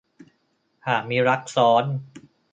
[0.87, 1.83] หากมีรักซ้อน